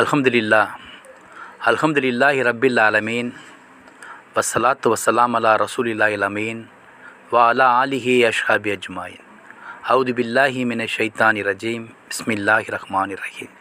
[0.00, 0.62] அல்ஹம்துலில்லா.
[1.70, 3.28] அல்ஹம்துலில்லாஹி ரப்பில் ஆலமீன்.
[4.36, 6.62] வசலாத்து வசலாம் அலா ரசூலில்லாஹில் அமீன்.
[7.32, 9.22] வா அலா ஆலிஹி அஷ்ஹாபி அஜ்மாயின்.
[9.92, 11.86] அவுது பில்லாஹி மின ஷைத்தானி ரஜீம்.
[12.08, 13.54] பிஸ்மில்லாஹி ரஹ்மான் ரஹீம்.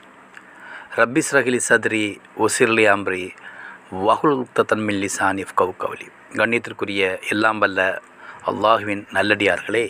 [1.00, 2.04] ரப்பிஸ் ரஹிலி சத்ரி
[2.48, 3.24] ஒசிர்லி அம்ரி
[4.08, 6.08] வஹுல் உக்தன் மின் லிசான் இஃப்கவு கவலி
[6.40, 7.04] கண்ணியத்திற்குரிய
[7.34, 7.80] எல்லாம் வல்ல
[8.52, 9.88] அல்லாஹுவின் நல்லடியார்களே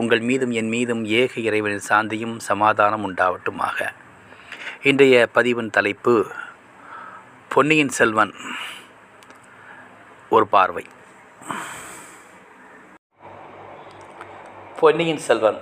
[0.00, 3.78] உங்கள் மீதும் என் மீதும் ஏக இறைவனின் சாந்தியும் சமாதானம் உண்டாவட்டுமாக.
[4.82, 6.26] இன்றைய பதிவின் தலைப்பு
[7.54, 8.32] பொன்னியின் செல்வன்
[10.30, 10.84] ஒரு பார்வை.
[14.80, 15.58] பொன்னியின் செல்வன்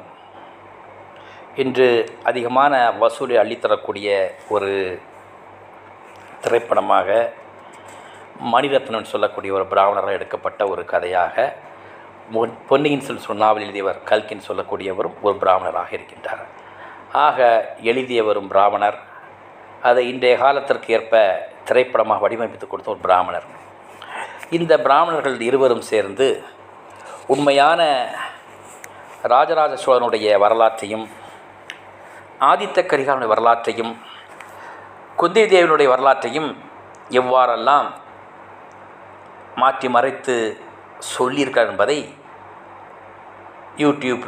[1.56, 5.00] இன்று அதிகமான வசூலை அள்ளித்தரக்கூடிய ஒரு
[6.40, 7.32] திரைப்படமாக
[8.52, 11.56] மணிரத்னம் சொல்லக்கூடிய ஒரு பிராமணராக எடுக்கப்பட்ட ஒரு கதையாக
[12.68, 16.46] பொன்னியின் செல்வன் நாவல் எழுதியவர் கல்கின் சொல்லக்கூடியவரும் ஒரு பிராமணராக இருக்கின்றார்.
[17.12, 19.05] ஆக எழுதியவரும் பிராமணர்
[19.82, 21.14] அதை இன்றைய காலத்திற்கு ஏற்ப
[21.68, 23.46] திரைப்படமாக வடிவமைத்து கொடுத்த ஒரு பிராமணர்.
[24.50, 26.26] இந்த பிராமணர்கள் இருவரும் சேர்ந்து
[27.34, 27.80] உண்மையான
[29.32, 31.06] ராஜராஜ சோழனுடைய வரலாற்றையும்
[32.50, 33.92] ஆதித்த கரிகாலனுடைய வரலாற்றையும்
[35.20, 36.48] குந்தி தேவனுடைய வரலாற்றையும்
[37.20, 37.88] எவ்வாறெல்லாம்
[39.62, 40.34] மாற்றி மறைத்து
[41.16, 41.98] சொல்லியிருக்கார் என்பதை
[43.76, 44.26] யூடியூப்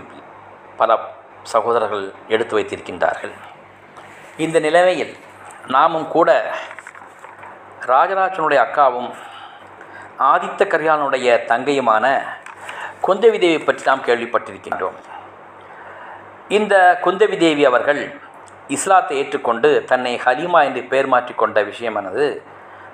[0.77, 0.99] பல
[1.43, 3.35] சகோதரர்கள் எடுத்து வைத்திருக்கின்றார்கள்.
[4.45, 5.15] இந்த நிலைமையில்
[5.75, 6.31] நாமும் கூட
[7.91, 9.09] ராஜராஜனுடைய அக்காவும்
[10.29, 12.05] ஆதித்த கரிகாலனுடைய தங்கையுமான
[13.07, 14.97] குந்தவி தேவி பற்றி நாம் கேள்விப்பட்டிருக்கின்றோம்.
[16.59, 16.75] இந்த
[17.05, 18.01] குந்தவி தேவி அவர்கள்
[18.77, 22.25] இஸ்லாத்தை ஏற்றுக்கொண்டு தன்னை ஹலீமா என்று பெயர் மாற்றிக்கொண்ட விஷயமானது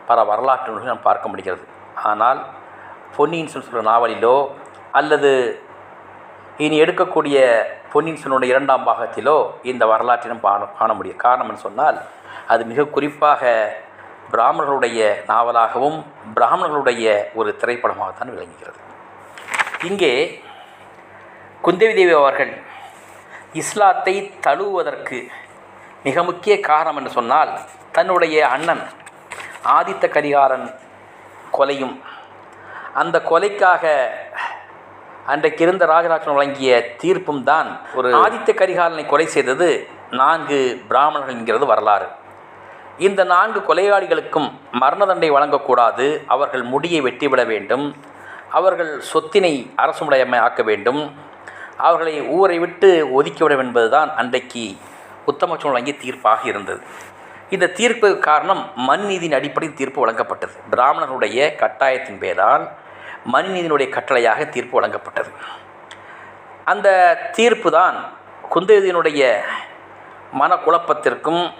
[0.08, 1.64] பல வரலாற்று நூல்கள் நாம் பார்க்க முடிகிறது.
[2.10, 2.40] ஆனால்
[3.16, 4.36] பொன்னியின் செல்வன் சொல்கிற நாவலிலோ
[5.00, 5.32] அல்லது
[6.64, 7.38] இனி எடுக்கக்கூடிய
[7.92, 9.38] பொன்னியின் செல்வனுடைய இரண்டாம் பாகத்திலோ
[9.72, 11.22] இந்த வரலாற்றிலும் காண காண முடியும்.
[11.26, 11.98] காரணம் என்று சொன்னால்
[12.48, 13.42] அது மிக குறிப்பாக
[14.30, 15.98] பிராமணர்களுடைய நாவலாகவும்
[16.34, 18.78] பிராமணர்களுடைய ஒரு திரைப்படமாகத்தான் விளங்குகிறது.
[19.88, 20.12] இங்கே
[21.64, 22.52] குந்தவி தேவி அவர்கள்
[23.52, 24.14] இஸ்லாத்தை
[24.46, 25.18] தழுவுவதற்கு
[26.02, 27.52] மிக முக்கிய காரணம் என்று சொன்னால்
[27.92, 28.84] தன்னுடைய அண்ணன்
[29.76, 30.66] ஆதித்த கரிகாரன்
[31.50, 31.96] கொலையும்
[32.94, 33.84] அந்த கொலைக்காக
[35.26, 36.72] அன்றைக்கு இருந்த ராஜராஜன் வழங்கிய
[37.02, 39.68] தீர்ப்பும் தான் ஒரு ஆதித்த கரிகாலனை கொலை செய்தது
[40.10, 42.08] நான்கு பிராமணர்கள் என்கிறது வரலாறு.
[42.98, 46.24] இந்த நான்கு கொலையாளிகளுக்கும் மரண தண்டனை வழங்கக்கூடாது.
[46.26, 47.96] அவர்கள் முடியை வெட்டிவிட வேண்டும்.
[48.50, 51.14] அவர்கள் சொத்தினை அரசுமுடையமை ஆக்க வேண்டும்.
[51.76, 54.76] அவர்களை ஊரை விட்டு ஒதுக்கிவிடும் என்பதுதான் அன்றைக்கு
[55.26, 56.82] உத்தமச்சோழன் வழங்கிய தீர்ப்பாக இருந்தது.
[57.50, 60.54] இந்த தீர்ப்பு காரணம் மண் நீதியின் அடிப்படையில் தீர்ப்பு வழங்கப்பட்டது.
[60.70, 62.68] பிராமணர்களுடைய கட்டாயத்தின் பேரால்
[63.24, 65.30] மண் நீதியினுடைய கட்டளையாக தீர்ப்பு வழங்கப்பட்டது.
[66.64, 66.88] அந்த
[67.32, 68.12] தீர்ப்பு தான்
[68.54, 69.36] குந்தேதியினுடைய
[70.38, 71.50] மனக்குழப்பத்திற்கும்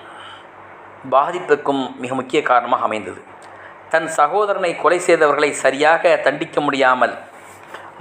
[1.12, 3.20] பாதிப்புக்கும் மிக முக்கிய காரணமாக அமைந்தது.
[3.92, 7.14] தன் சகோதரனை கொலை செய்தவர்களை சரியாக தண்டிக்க முடியாமல்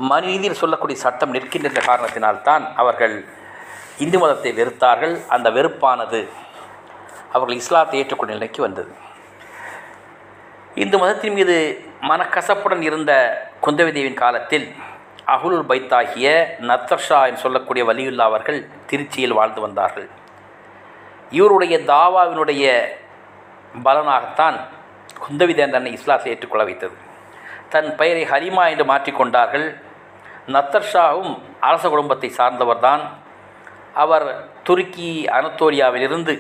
[0.09, 3.16] மனிதியில் சொல்லக்கூடிய சட்டம் நிற்கின்ற காரணத்தினால்தான் அவர்கள்
[4.03, 5.16] இந்து மதத்தை வெறுத்தார்கள்.
[5.36, 6.22] அந்த வெறுப்பானது
[7.36, 8.91] அவர்கள் இஸ்லாத்தை ஏற்றுக்கொண்ட நிலைக்கு வந்தது.
[10.84, 11.56] இந்து மதத்தின் மீது
[12.09, 13.12] மனக்கசப்புடன் இருந்த
[13.66, 14.66] குந்தவி தேவியின் காலத்தில்
[15.35, 16.28] அகுலுல் பைத்தாகிய
[16.70, 18.59] நத்தர்ஷா என்று சொல்லக்கூடிய வலியுல்லா அவர்கள்
[18.90, 20.08] திருச்சியில் வாழ்ந்து வந்தார்கள்.
[21.38, 22.63] இவருடைய தாவாவினுடைய
[23.85, 24.57] பலனாகத்தான்
[25.23, 26.95] குந்தவி தேவன் தன்னை இஸ்லாத்தை ஏற்றுக்கொள்ள வைத்தது.
[27.73, 29.67] தன் பெயரை ஹரிமா என்று மாற்றிக்கொண்டார்கள்
[30.55, 31.33] நத்தர்ஷாவும்
[31.67, 33.03] அரச குடும்பத்தை சார்ந்தவர்தான்.
[34.03, 34.25] அவர்
[34.67, 36.33] துருக்கி அனத்தோலியாவிலிருந்து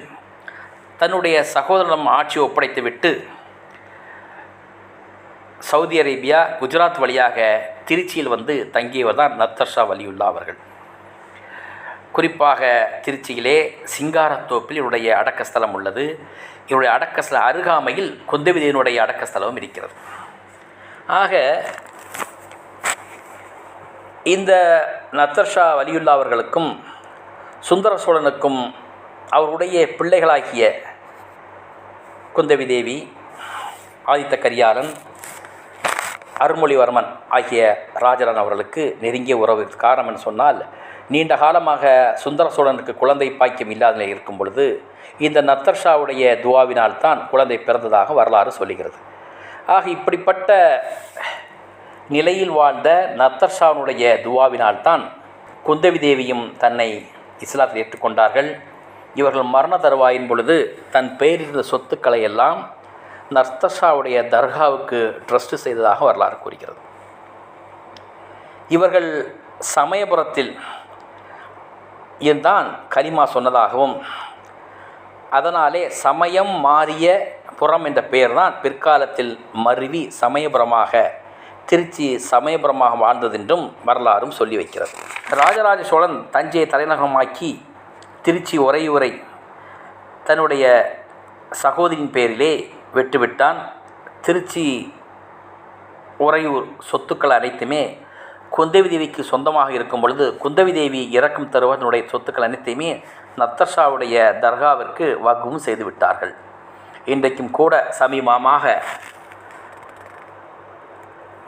[1.01, 3.11] தன்னுடைய சகோதரனிடம் ஆட்சி ஒப்படைத்துவிட்டு
[5.69, 7.37] சவுதி அரேபியா குஜராத் வழியாக
[7.89, 10.59] திருச்சியில் வந்து தங்கியவர் தான் நத்தர்ஷா வலியுல்லா அவர்கள்.
[12.15, 12.61] குறிப்பாக
[13.05, 13.57] திருச்சியிலே
[13.93, 16.05] சிங்காரத்தோப்பில் இவருடைய அடக்கஸ்தலம் உள்ளது.
[16.67, 19.95] இவருடைய அடக்கஸ்தல அருகாமையில் குந்தவிதையினுடைய அடக்கஸ்தலமும் இருக்கிறது.
[21.21, 21.33] ஆக
[24.33, 24.51] இந்த
[25.11, 26.69] நத்தர்ஷா வலியுல்லா அவர்களுக்கும்
[27.59, 28.61] சுந்தர சோழனுக்கும்
[29.29, 30.63] அவருடைய பிள்ளைகளாகிய
[32.35, 32.97] குந்தவி தேவி
[34.05, 34.91] ஆதித்த கரியாலன்
[36.43, 37.61] அருள்மொழிவர்மன் ஆகிய
[38.03, 39.63] ராஜரன் அவர்களுக்கு நெருங்கிய உறவு.
[39.83, 40.59] காரணம் என்று சொன்னால்
[41.11, 41.83] நீண்ட காலமாக
[42.23, 44.65] சுந்தர சோழனுக்கு குழந்தை பாக்கியம் இல்லாத நிலை இருக்கும் பொழுது
[45.25, 48.97] இந்த நத்தர்ஷாவுடைய துவாவினால் தான் குழந்தை பிறந்ததாக வரலாறு சொல்லுகிறது.
[49.75, 50.49] ஆக இப்படிப்பட்ட
[52.09, 52.89] நிலையில் வாழ்ந்த
[53.21, 55.03] நத்தர்ஷாவுடைய துவாவினால் தான்
[55.67, 56.87] குந்தவி தேவியும் தன்னை
[57.45, 58.49] இஸ்லாத்தில் ஏற்றுக்கொண்டார்கள்.
[59.15, 60.55] இவர்கள் மரண தருவாயின் பொழுது
[60.91, 62.59] தன் பெயரிருந்த சொத்துக்களை எல்லாம்
[63.35, 64.99] நர்த்தஷாவுடைய தர்காவுக்கு
[65.29, 66.79] ட்ரஸ்ட் செய்ததாக வரலாறு கூறுகிறது.
[68.69, 69.09] இவர்கள்
[69.75, 70.51] சமயபுரத்தில்
[72.27, 73.95] இதுதான் கலிமா சொன்னதாகவும்
[75.37, 77.05] அதனாலே சமயம் மாறிய
[77.59, 79.33] புறம் என்ற பெயர் தான் பிற்காலத்தில்
[79.65, 81.01] மருவி சமயபுரமாக
[81.69, 84.95] திருச்சி சமயபுரமாக வாழ்ந்ததென்றும் வரலாறும் சொல்லி வைக்கிறது.
[85.41, 87.51] ராஜராஜ சோழன் தஞ்சையை தலைநகரமாக்கி
[88.25, 89.11] திருச்சி உரையுரை
[90.27, 90.65] தன்னுடைய
[91.63, 92.53] சகோதரியின் பேரிலே
[92.97, 93.59] வெட்டுவிட்டான்.
[94.25, 94.65] திருச்சி
[96.25, 97.83] உறையூர் சொத்துக்கள் அனைத்துமே
[98.53, 102.89] குந்தவி தேவிக்கு சொந்தமாக இருக்கும் பொழுது குந்தவி தேவி இறக்கும் தருவதனுடைய சொத்துக்கள் அனைத்தையுமே
[103.39, 106.33] நத்தர்ஷாவுடைய தர்காவிற்கு வகுவும் செய்து விட்டார்கள்.
[107.13, 108.75] இன்றைக்கும் கூட சமீபமாக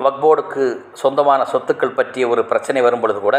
[0.06, 0.64] வக்போர்டுக்கு
[1.02, 3.38] சொந்தமான சொத்துக்கள் பற்றிய ஒரு பிரச்சனை வரும் பொழுது கூட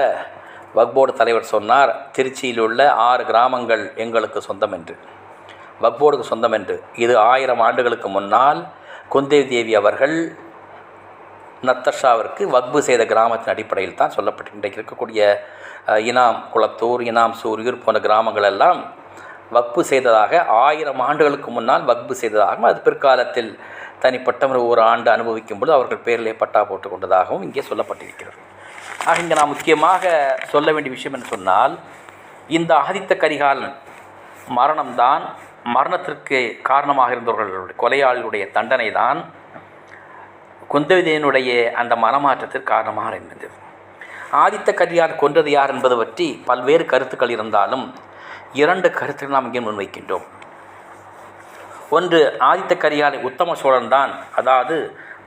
[0.79, 4.95] வக்போர்டு தலைவர் சொன்னார் திருச்சியில் உள்ள ஆறு கிராமங்கள் எங்களுக்கு சொந்தம் என்று
[5.83, 8.61] வக்போர்டுக்கு சொந்தம் என்று இது ஆயிரம் ஆண்டுகளுக்கு முன்னால்
[9.09, 10.17] குந்தேவி தேவி அவர்கள்
[11.63, 15.21] நத்தர்ஷாவிற்கு வக்பு செய்த கிராமத்தின் அடிப்படையில் தான் சொல்லப்பட்டு இன்றைக்கு இருக்கக்கூடிய
[15.97, 18.81] இனாம் குளத்தூர் இனாம் சூரியூர் போன்ற கிராமங்கள் எல்லாம்
[19.53, 23.59] வக்பு செய்ததாக ஆயிரம் ஆண்டுகளுக்கு முன்னால் வக்பு செய்ததாகவும் அது பிற்காலத்தில்
[24.01, 28.39] தனிப்பட்ட ஒரு ஆண்டு அனுபவிக்கும் பொழுது அவர்கள் பேரிலே பட்டா போட்டு கொண்டதாகவும் இங்கே சொல்லப்பட்டிருக்கிறது.
[29.07, 31.79] ஆக இங்கே நான் முக்கியமாக சொல்ல வேண்டிய விஷயம் என்று சொன்னால்
[32.49, 33.75] இந்த ஆதித்த கரிகாலன்
[34.51, 35.25] மரணம்தான்
[35.65, 39.25] மரணத்திற்கு காரணமாக இருந்தவர்களுடைய கொலையாளிகளுடைய தண்டனை தான்
[40.77, 41.51] குந்தவிதையனுடைய
[41.81, 43.47] அந்த மனமாற்றத்திற்கு காரணமாக இருந்தது.
[44.43, 47.85] ஆதித்த கரியார் கொன்றது யார் என்பது பற்றி பல்வேறு கருத்துக்கள் இருந்தாலும்
[48.61, 50.27] இரண்டு கருத்துக்கள் நாம் இங்கே முன்வைக்கின்றோம்.
[51.97, 54.77] ஒன்று ஆதித்த கரியாலை உத்தம சோழன் தான் அதாவது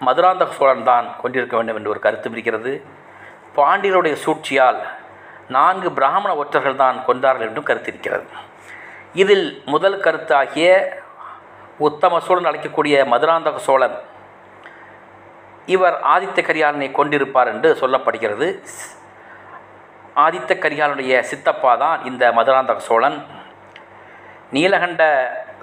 [0.07, 2.71] மதுராந்தக சோழன் தான் கொண்டிருக்க வேண்டும் என்று ஒரு கருத்து இருக்கிறது
[3.57, 4.79] பாண்டியருடைய சூழ்ச்சியால்
[5.55, 8.25] நான்கு பிராமண ஒற்றர்கள் தான் கொண்டார்கள் என்றும் கருத்து இருக்கிறது
[9.13, 10.67] இதில் முதல் கருத்தாகிய
[11.87, 13.97] உத்தம சோழன் அழைக்கக்கூடிய மதுராந்தக சோழன்
[15.75, 18.47] இவர் ஆதித்த கரிகாலனை கொண்டிருப்பார் என்று சொல்லப்படுகிறது.
[20.25, 23.17] ஆதித்த கரிகாலனுடைய சித்தப்பா தான் இந்த மதுராந்தக சோழன்.
[24.55, 25.03] நீலகண்ட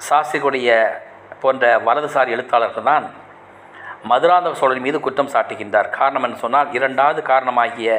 [0.08, 0.70] சாஸ்திரிகளுடைய
[1.42, 3.06] போன்ற வலதுசாரி எழுத்தாளர்கள் தான்
[4.10, 5.88] மதுராந்தக சோழன் மீது குற்றம் சாட்டுகின்றார்.
[5.98, 7.90] காரணம் என்று சொன்னால் இரண்டாவது காரணமாகிய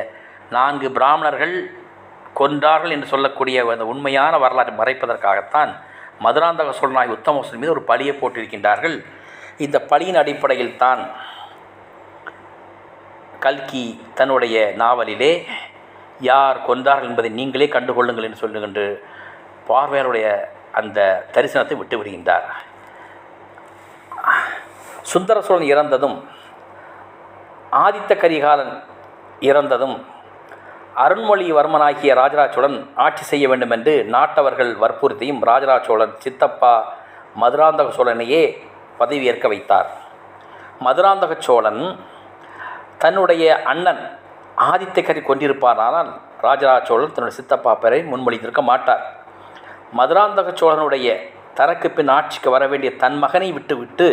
[0.55, 1.55] நான்கு பிராமணர்கள்
[2.39, 5.71] கொன்றார்கள் என்று சொல்லக்கூடிய அந்த உண்மையான வரலாற்றை மறைப்பதற்காகத்தான்
[6.25, 8.95] மதுராந்தக சோழனாகி உத்தம சோழன் மீது ஒரு பழியை போட்டிருக்கின்றார்கள்.
[9.65, 11.01] இந்த பழியின் அடிப்படையில் தான்
[13.47, 13.85] கல்கி
[14.19, 15.33] தன்னுடைய நாவலிலே
[16.29, 18.81] யார் கொன்றார்கள் என்பதை நீங்களே கண்டுகொள்ளுங்கள் என்று சொல்லுகின்ற
[19.67, 20.27] பார்வையாளருடைய
[20.79, 20.99] அந்த
[21.35, 22.47] தரிசனத்தை விட்டு விடுகின்றார்.
[25.11, 26.17] சுந்தர சோழன் இறந்ததும்
[27.83, 28.73] ஆதித்த கரிகாலன்
[29.49, 29.95] இறந்ததும்
[31.05, 36.75] அருண்மொழிவர்மனாகிய ராஜராஜ சோழன் ஆட்சி செய்ய வேண்டும் என்று நாட்டவர்கள் வற்புறுத்தியும் ராஜராஜ சோழன் சித்தப்பா
[37.43, 38.43] மதுராந்தக சோழனையே
[39.01, 39.89] பதவியேற்க வைத்தார்.
[40.85, 41.83] மதுராந்தக சோழன்
[43.03, 44.01] தன்னுடைய அண்ணன்
[44.69, 46.11] ஆதித்தகரி கொண்டிருப்பாரானால்
[46.45, 49.03] ராஜராஜ சோழன் தன்னுடைய சித்தப்பா பெயரை முன்மொழிந்திருக்க மாட்டார்.
[49.97, 51.09] மதுராந்தக சோழனுடைய
[51.59, 54.07] தனக்கு பின் ஆட்சிக்கு வர வேண்டிய தன் மகனை விட்டுவிட்டு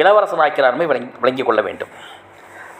[0.00, 1.92] இளவரசனாக்கிறாருமே விளங்கி விளங்கிக் கொள்ள வேண்டும்.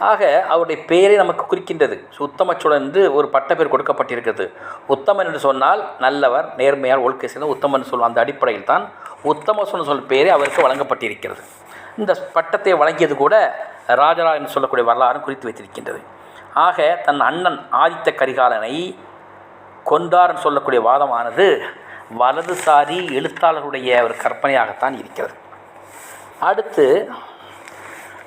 [0.08, 0.22] ஆக
[0.52, 1.96] அவருடைய பெயரை நமக்கு குறிக்கின்றது.
[2.26, 4.44] உத்தம சோழன் என்று ஒரு பட்டப்பேர் கொடுக்கப்பட்டிருக்கிறது.
[4.94, 8.84] உத்தமன் என்று சொன்னால் நல்லவர் நேர்மையார் ஒழுக்கை சேர்ந்த உத்தமன் சொல் அந்த அடிப்படையில் தான்
[9.32, 11.42] உத்தம சோழன் சொல் பெயரே அவருக்கு வழங்கப்பட்டிருக்கிறது.
[12.00, 13.34] இந்த பட்டத்தை வழங்கியது கூட
[13.88, 16.02] ராஜரா என்று சொல்லக்கூடிய வரலாறு குறித்து வைத்திருக்கின்றது.
[16.54, 18.98] ஆக தன் அண்ணன் ஆதித்த கரிகாலனை
[19.86, 21.60] கொன்றார்னு சொல்லக்கூடிய வாதமானது
[22.18, 25.34] வலதுசாரி எழுத்தாளர்களுடைய ஒரு கற்பனையாகத்தான் இருக்கிறது.
[26.40, 27.10] அடுத்து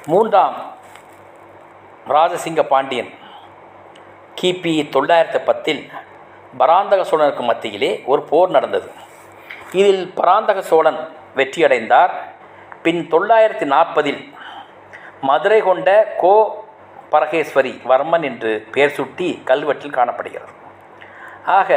[0.05, 0.55] மூன்றாம்
[2.07, 3.13] ராஜசிங்க பாண்டியன்
[4.41, 5.91] கிபி தொள்ளாயிரத்து பத்தில்
[6.57, 8.91] பராந்தக சோழனுக்கு மத்தியிலே ஒரு போர் நடந்தது.
[9.71, 12.09] இதில் பராந்தக சோழன் வெற்றியடைந்தார்.
[12.81, 14.39] பின் தொள்ளாயிரத்தி நாற்பதில்
[15.29, 15.89] மதுரை கொண்ட
[16.21, 16.35] கோ
[17.13, 20.51] பரகேஸ்வரி வர்மன் என்று பெயர் சுட்டி கல்வெட்டில் காணப்படுகிறது.
[21.57, 21.69] ஆக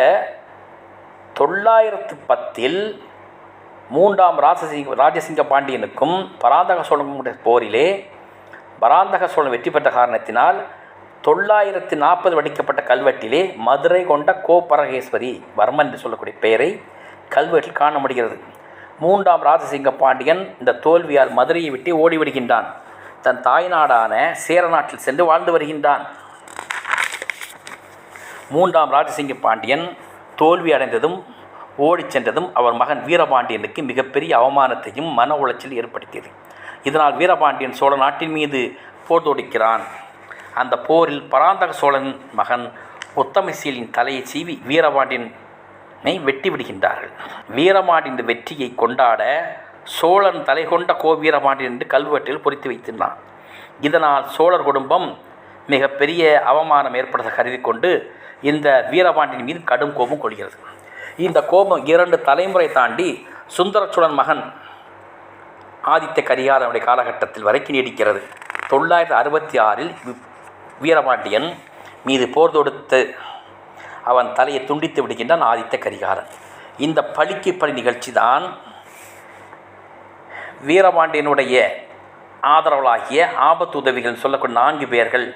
[1.39, 2.81] தொள்ளாயிரத்து பத்தில்
[3.91, 7.87] மூன்றாம் ராஜசிங்க ராஜசிங்க பாண்டியனுக்கும் பராந்தக சோழனுடைய போரிலே
[8.83, 10.59] பராந்தக சோழன் வெற்றி பெற்ற காரணத்தினால்
[11.27, 16.71] தொள்ளாயிரத்தி நாற்பது வடிக்கப்பட்ட கல்வெட்டிலே மதுரை கொண்ட கோபரகேஸ்வரி வர்மன் என்று சொல்லக்கூடிய பெயரை
[17.35, 18.37] கல்வெட்டில் காண முடிகிறது.
[18.99, 22.69] மூன்றாம் ராஜசிங்க பாண்டியன் இந்த தோல்வியால் மதுரையை விட்டு ஓடிவிடுகின்றான்.
[23.25, 24.15] தன் தாய்நாடான
[24.47, 26.03] சேர நாட்டில் சென்று வாழ்ந்து வருகின்றான்.
[28.51, 29.87] மூன்றாம் ராஜசிங்க பாண்டியன்
[30.37, 31.17] தோல்வி அடைந்ததும்
[31.77, 36.31] ஓடிச் சென்றதும் அவர் மகன் வீரபாண்டியனுக்கு மிகப்பெரிய அவமானத்தையும் மன உளைச்சல் ஏற்படுத்தியது.
[36.83, 38.61] இதனால் வீரபாண்டியன் சோழ நாட்டின் மீது
[39.09, 39.85] போர் தொடுக்கிறான்.
[40.55, 42.73] அந்த போரில் பராந்தக சோழன் மகன்
[43.17, 47.13] உத்தமசீலின் தலையை சீவி வீரபாண்டியனை வெட்டி விடுகின்றார்கள்.
[47.49, 49.23] வீரபாண்டியன் வெற்றியை கொண்டாட
[49.99, 53.17] சோழன் தலை கொண்ட கோ வீரபாண்டியன் என்று கல்வெட்டில் பொறித்து வைத்திருந்தான்.
[53.87, 55.07] இதனால் சோழர் குடும்பம்
[55.73, 57.91] மிகப்பெரிய அவமானம் ஏற்படுத்த கருதி கொண்டு
[58.51, 60.57] இந்த வீரபாண்டியன் மீது கடும் கோபம் கொள்கிறது.
[61.27, 63.09] இந்த கோபம் இரண்டு தலைமுறை தாண்டி
[63.57, 64.43] சுந்தரச்சுடன் மகன்
[65.95, 68.21] ஆதித்த கரிகாலனுடைய காலகட்டத்தில் வரைக்கும் நீடிக்கிறது.
[68.71, 69.93] தொள்ளாயிரத்தி அறுபத்தி ஆறில்
[70.85, 71.49] வீரபாண்டியன்
[72.07, 73.01] மீது போர் தொடுத்து
[74.11, 76.31] அவன் தலையை துண்டித்து விடுகின்றான் ஆதித்த கரிகாலன்.
[76.87, 78.45] இந்த பழிக்கு பழி நிகழ்ச்சி தான்
[80.69, 81.55] வீரபாண்டியனுடைய
[82.55, 85.27] ஆதரவலாகிய ஆபத்து உதவிகள் சொல்லக்கூடிய நான்கு பேர்கள்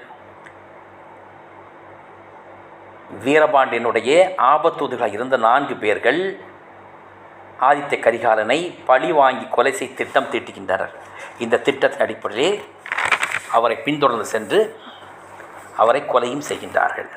[3.25, 4.11] வீரபாண்டியனுடைய
[4.53, 6.21] ஆபத்து உதவிகளாக இருந்த நான்கு பேர்கள்
[7.69, 8.59] ஆதித்த கரிகாலனை
[8.89, 10.93] பழி வாங்கி கொலை செய்ய திட்டம் தீட்டுகின்றனர்.
[11.45, 12.51] இந்த திட்டத்தின் அடிப்படையிலே
[13.57, 14.59] அவரை பின்தொடர்ந்து சென்று
[15.83, 17.09] அவரை கொலையும் செய்கின்றார்கள்.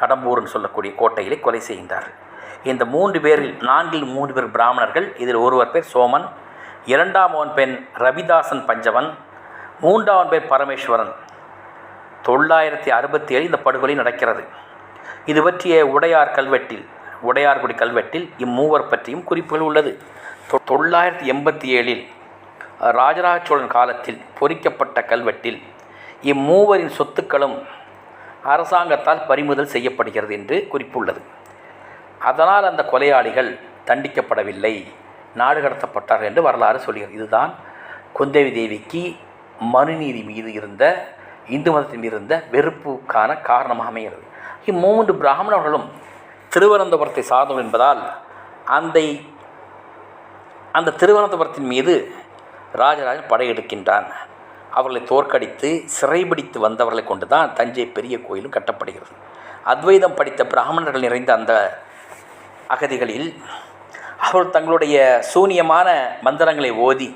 [0.00, 2.16] கடம்பூர்னு சொல்லக்கூடிய கோட்டையிலே கொலை செய்கின்றார்கள்.
[2.70, 6.26] இந்த மூன்று பேரில் நான்கில் மூன்று பேர் பிராமணர்கள் இதில் ஒருவர் பேர் சோமன்
[6.84, 9.14] இரண்டாம் அவன் பெண் ரவிதாசன் பஞ்சவன்
[9.80, 11.12] மூன்றாவன் பெண் பரமேஸ்வரன்.
[12.26, 14.44] தொள்ளாயிரத்தி அறுபத்தி ஏழு இந்த படுகொலை நடக்கிறது.
[15.24, 16.86] இது பற்றிய உடையார் கல்வெட்டில்
[17.22, 19.98] உடையார்குடி கல்வெட்டில் இம்மூவர் பற்றியும் குறிப்புகள் உள்ளது.
[20.50, 22.06] தொ- தொள்ளாயிரத்தி எண்பத்தி ஏழில்
[22.78, 25.62] ராஜராஜ சோழன் காலத்தில் பொறிக்கப்பட்ட கல்வெட்டில்
[26.22, 27.66] இம்மூவரின் சொத்துக்களும்
[28.42, 31.20] அரசாங்கத்தால் பறிமுதல் செய்யப்படுகிறது என்று குறிப்புள்ளது.
[32.18, 34.92] அதனால் அந்த கொலையாளிகள் தண்டிக்கப்படவில்லை.
[35.40, 37.12] நாடு கடத்தப்பட்டார்கள் என்று வரலாறு சொல்கிறது.
[37.18, 37.52] இதுதான்
[38.18, 39.02] குந்தவி தேவிக்கு
[39.74, 40.84] மனுநீதி மீது இருந்த
[41.54, 44.24] இந்து மதத்தின் மீது இருந்த வெறுப்புக்கான காரணமாக அமைகிறது.
[44.70, 45.86] இம்மூன்று பிராமணர்களும்
[46.54, 48.02] திருவனந்தபுரத்தை சார்ந்தவர் என்பதால்
[48.78, 48.98] அந்த
[50.78, 51.94] அந்த திருவனந்தபுரத்தின் மீது
[52.82, 54.06] ராஜராஜன் படையெடுக்கின்றான்
[54.76, 59.14] அவர்களை தோற்கடித்து சிறைபிடித்து வந்தவர்களை கொண்டு தான் தஞ்சை பெரிய கோயிலும் கட்டப்படுகிறது.
[59.72, 61.52] அத்வைதம் படித்த பிராமணர்கள் நிறைந்த அந்த
[62.74, 63.28] அகதிகளில்
[64.26, 64.96] அவர் தங்களுடைய
[65.32, 65.88] சூனியமான
[66.22, 67.08] மந்திரங்களை ஓதி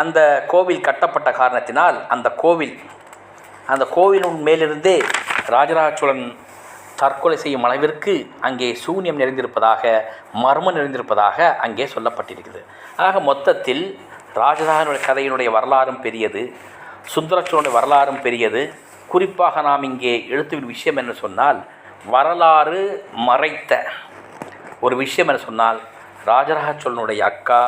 [0.00, 0.18] அந்த
[0.52, 2.74] கோவில் கட்டப்பட்ட காரணத்தினால் அந்த கோவில்
[3.72, 4.96] அந்த கோவிலின் மேலிருந்தே
[5.46, 6.24] ராஜராஜ சோழன்
[7.00, 9.82] தற்கொலை செய்யும் அளவிற்கு அங்கே சூன்யம் நிறைந்திருப்பதாக
[10.42, 12.62] மர்மம் நிறைந்திருப்பதாக அங்கே சொல்லப்பட்டிருக்கிறது.
[13.06, 13.84] ஆக மொத்தத்தில்
[14.34, 16.42] ராஜராஜனுடைய கதையினுடைய வரலாறும் பெரியது
[17.14, 18.62] சுந்தரச்சோனுடைய வரலாறும் பெரியது.
[19.12, 21.58] குறிப்பாக நாம் இங்கே எழுத்துவின் விஷயம் என்று சொன்னால்
[22.14, 22.80] வரலாறு
[23.28, 23.72] மறைத்த
[24.80, 25.80] ஒரு விஷயம் என சொன்னால்
[26.30, 27.60] ராஜராஜ சோழனுடைய அக்கா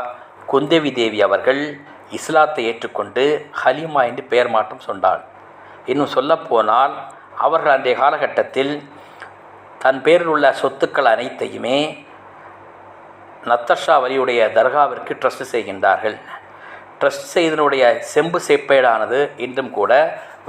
[0.50, 1.60] குந்தவி தேவி அவர்கள்
[2.16, 3.24] இஸ்லாத்தை ஏற்றுக்கொண்டு
[3.62, 5.22] ஹலிமா என்று பெயர் மாற்றம் சொன்னாள்.
[5.90, 6.94] இன்னும் சொல்லப்போனால்
[7.46, 8.72] அவர்கள் அன்றைய காலகட்டத்தில்
[9.82, 11.78] தன் பேரில் உள்ள சொத்துக்கள் அனைத்தையுமே
[13.50, 16.16] நத்தஷா வலியுடைய தர்காவிற்கு ட்ரஸ்ட் செய்கின்றார்கள்.
[17.00, 19.92] ட்ரஸ்ட் செய்தனுடைய செம்பு செப்பேடானது இன்றும் கூட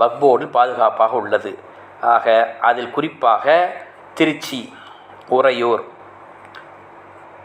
[0.02, 1.52] வக்போர்டில் பாதுகாப்பாக உள்ளது.
[2.14, 2.26] ஆக
[2.70, 3.46] அதில் குறிப்பாக
[4.18, 4.60] திருச்சி
[5.38, 5.84] உறையூர்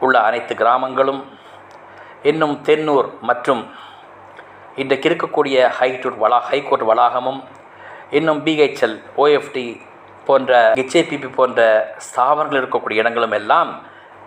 [0.04, 1.23] உள்ள அனைத்து கிராமங்களும்
[2.30, 3.62] இன்னும் தென்னூர் மற்றும்
[4.82, 7.40] இன்றைக்கு இருக்கக்கூடிய ஹைகோர்ட் வளா ஹைகோர்ட் வளாகமும்
[8.18, 9.64] இன்னும் பிஹெச்எல் ஓஎஃப்டி
[10.26, 11.61] போன்ற ஹெச்ஏபிபி போன்ற
[12.06, 13.71] ஸ்தாபனங்கள் இருக்கக்கூடிய இடங்களும் எல்லாம்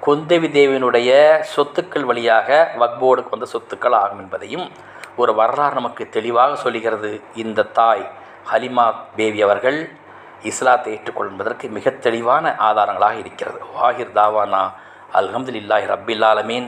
[0.06, 1.12] குந்தவி தேவியினுடைய
[1.54, 2.50] சொத்துக்கள் வழியாக
[2.82, 4.66] வக்போர்டுக்கு வந்த சொத்துக்கள் ஆகும் என்பதையும்
[5.22, 7.12] ஒரு வரலாறு நமக்கு தெளிவாக சொல்லுகிறது.
[7.44, 8.06] இந்த தாய்
[8.52, 9.80] ஹலிமா பேவி அவர்கள்
[10.50, 13.60] இஸ்லாத்தை ஏற்றுக்கொள்வதற்கு மிக தெளிவான ஆதாரங்களாக இருக்கிறது.
[13.78, 14.64] வாஹிர் தாவானா
[15.10, 16.68] அல்ஹம்துலில்லாஹி ரப்பில் ஆலமீன்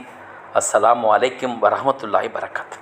[0.55, 2.75] அஸ்ஸலாமு அலைக்கும் வரஹ்மத்துல்லாஹி பரக்கத்